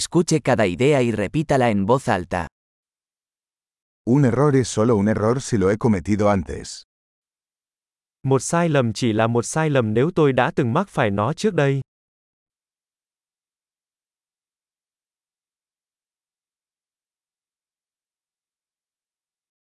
[0.00, 2.46] Escuche cada idea y repítala en voz alta.
[4.06, 6.82] Un error es solo un error si lo he cometido antes.
[8.22, 11.32] Một sai lầm chỉ là một sai lầm nếu tôi đã từng mắc phải nó
[11.32, 11.80] trước đây.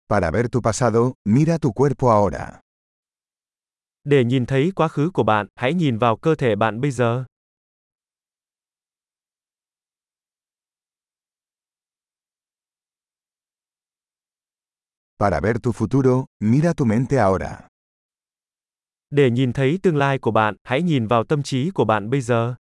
[0.09, 2.59] Para ver tu pasado, mira tu cuerpo ahora.
[4.03, 7.25] Để nhìn thấy quá khứ của bạn, hãy nhìn vào cơ thể bạn bây giờ.
[15.19, 17.67] Para ver tu futuro, mira tu mente ahora.
[19.09, 22.21] Để nhìn thấy tương lai của bạn, hãy nhìn vào tâm trí của bạn bây
[22.21, 22.55] giờ.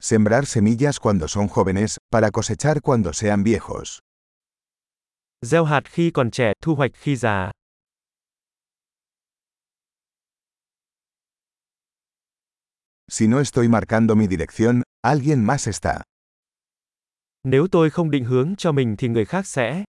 [0.00, 3.98] Sembrar semillas cuando son jóvenes, para cosechar cuando sean viejos.
[5.46, 7.50] Gieo hạt khi còn trẻ, thu hoạch khi già.
[13.12, 16.02] Si no estoy marcando mi dirección, alguien más está.
[17.44, 19.84] Nếu tôi không định hướng cho mình thì người khác sẽ.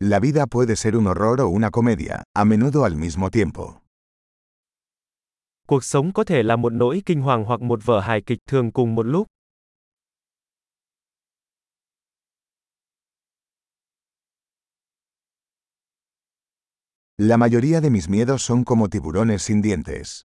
[0.00, 3.80] La vida puede ser un horror o una comedia, a menudo al mismo tiempo.
[5.66, 8.72] Cuộc sống có thể là một nỗi kinh hoàng hoặc một vở hài kịch thường
[8.72, 9.26] cùng một lúc.
[17.20, 20.22] La mayoría de mis miedos son como tiburones sin dientes.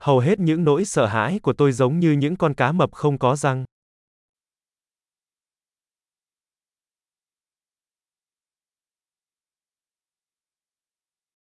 [0.00, 3.18] Hầu hết những nỗi sợ hãi của tôi giống như những con cá mập không
[3.18, 3.64] có răng.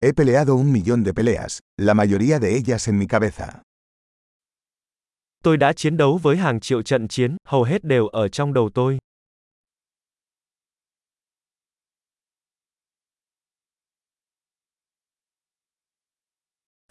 [0.02, 3.48] He peleado un millón de peleas, la mayoría de ellas en mi cabeza.
[5.44, 8.70] Tôi đã chiến đấu với hàng triệu trận chiến, hầu hết đều ở trong đầu
[8.74, 9.00] tôi.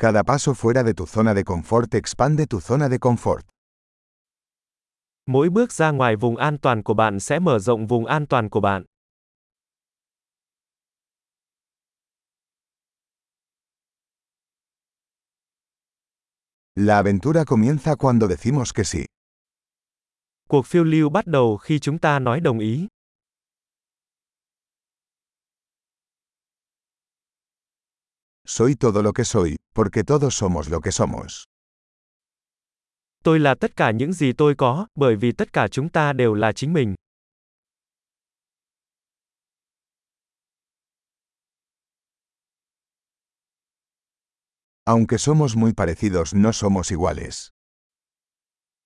[0.00, 3.40] Cada paso fuera de tu zona de confort expande tu zona de confort.
[5.26, 8.50] Mỗi bước ra ngoài vùng an toàn của bạn sẽ mở rộng vùng an toàn
[8.50, 8.84] của bạn.
[16.74, 19.04] La aventura comienza cuando decimos que sí.
[20.48, 22.88] Cuộc phiêu lưu bắt đầu khi chúng ta nói đồng ý.
[28.50, 31.44] Soy todo lo que soy, porque todos somos lo que somos.
[33.24, 36.34] Tôi là tất cả những gì tôi có, bởi vì tất cả chúng ta đều
[36.34, 36.94] là chính mình.
[44.84, 47.48] Aunque somos muy parecidos, no somos iguales.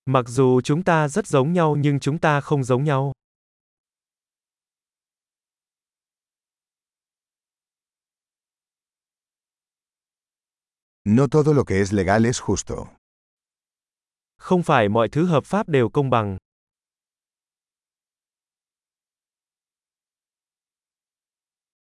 [0.05, 3.11] Mặc dù chúng ta rất giống nhau nhưng chúng ta không giống nhau.
[11.05, 12.87] No todo lo que es legal es justo.
[14.37, 16.37] Không phải mọi thứ hợp pháp đều công bằng.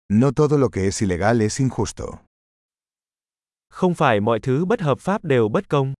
[0.09, 2.17] No todo lo que es ilegal es injusto.
[3.69, 5.93] Không phải mọi thứ bất hợp pháp đều bất công.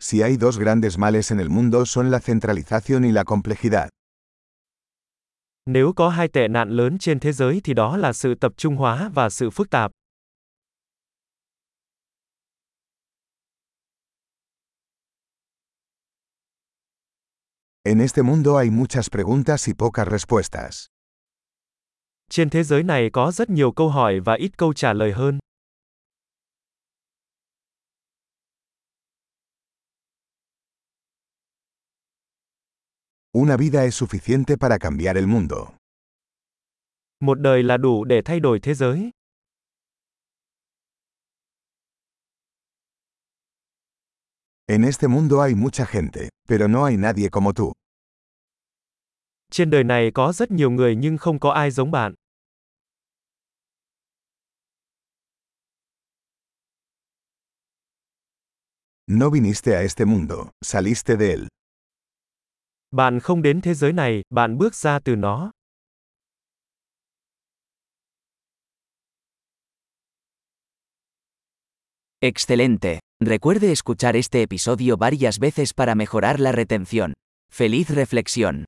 [0.00, 3.88] Si hay dos grandes males en el mundo son la centralización y la complejidad.
[5.66, 8.76] Nếu có hai tệ nạn lớn trên thế giới thì đó là sự tập trung
[8.76, 9.90] hóa và sự phức tạp.
[17.82, 20.86] En este mundo hay muchas preguntas y pocas respuestas.
[22.30, 25.38] Trên thế giới này có rất nhiều câu hỏi và ít câu trả lời hơn.
[33.36, 35.74] Una vida es suficiente para cambiar el mundo.
[37.20, 39.10] Một đời là đủ để thay đổi thế giới.
[44.66, 47.72] En este mundo hay mucha gente, pero no hay nadie como tú.
[49.50, 52.14] Trên đời này có rất nhiều người nhưng không có ai giống bạn.
[59.06, 61.48] No viniste a este mundo, saliste de él.
[62.96, 65.50] Bạn không đến thế giới này, bạn bước ra từ nó.
[72.20, 73.00] Excelente.
[73.20, 77.12] Recuerde escuchar este episodio varias veces para mejorar la retención.
[77.52, 78.64] Feliz reflexión.